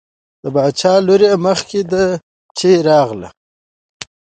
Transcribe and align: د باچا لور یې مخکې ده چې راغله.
د 0.41 0.45
باچا 0.55 0.93
لور 1.07 1.21
یې 1.27 1.33
مخکې 1.45 1.81
ده 1.91 2.05
چې 2.57 2.69
راغله. 2.87 3.29